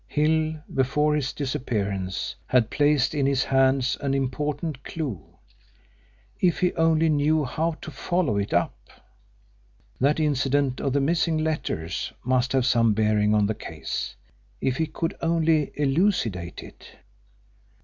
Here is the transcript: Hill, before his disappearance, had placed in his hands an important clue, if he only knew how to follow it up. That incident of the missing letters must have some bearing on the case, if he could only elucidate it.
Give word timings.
Hill, 0.07 0.55
before 0.73 1.13
his 1.15 1.31
disappearance, 1.31 2.33
had 2.47 2.71
placed 2.71 3.13
in 3.13 3.27
his 3.27 3.43
hands 3.43 3.97
an 4.01 4.15
important 4.15 4.83
clue, 4.83 5.21
if 6.39 6.59
he 6.59 6.73
only 6.73 7.07
knew 7.07 7.45
how 7.45 7.73
to 7.83 7.91
follow 7.91 8.37
it 8.37 8.51
up. 8.51 8.75
That 9.99 10.19
incident 10.19 10.79
of 10.81 10.93
the 10.93 11.01
missing 11.01 11.37
letters 11.37 12.11
must 12.23 12.53
have 12.53 12.65
some 12.65 12.95
bearing 12.95 13.35
on 13.35 13.45
the 13.45 13.53
case, 13.53 14.15
if 14.59 14.77
he 14.77 14.87
could 14.87 15.15
only 15.21 15.71
elucidate 15.75 16.63
it. 16.63 16.97